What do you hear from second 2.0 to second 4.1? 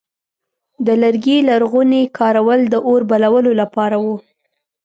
کارول د اور بلولو لپاره و.